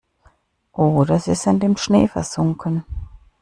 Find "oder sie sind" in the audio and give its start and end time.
0.73-1.63